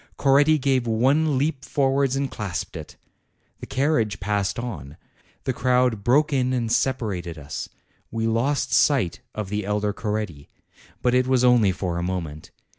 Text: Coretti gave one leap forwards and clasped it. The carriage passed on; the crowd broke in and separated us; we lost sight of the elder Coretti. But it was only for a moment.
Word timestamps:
Coretti 0.17 0.57
gave 0.57 0.87
one 0.87 1.37
leap 1.37 1.63
forwards 1.63 2.15
and 2.15 2.31
clasped 2.31 2.75
it. 2.75 2.95
The 3.59 3.67
carriage 3.67 4.19
passed 4.19 4.57
on; 4.57 4.97
the 5.43 5.53
crowd 5.53 6.03
broke 6.03 6.33
in 6.33 6.53
and 6.53 6.71
separated 6.71 7.37
us; 7.37 7.69
we 8.09 8.25
lost 8.25 8.73
sight 8.73 9.19
of 9.35 9.49
the 9.49 9.63
elder 9.63 9.93
Coretti. 9.93 10.49
But 11.03 11.13
it 11.13 11.27
was 11.27 11.43
only 11.43 11.71
for 11.71 11.99
a 11.99 12.03
moment. 12.03 12.49